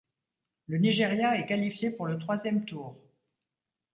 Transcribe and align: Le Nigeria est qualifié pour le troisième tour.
Le 0.65 0.79
Nigeria 0.79 1.37
est 1.37 1.45
qualifié 1.45 1.91
pour 1.91 2.07
le 2.07 2.17
troisième 2.17 2.65
tour. 2.65 2.97